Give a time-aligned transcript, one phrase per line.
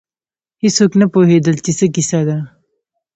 [0.63, 2.37] هېڅوک نه پوهېدل چې څه کیسه ده.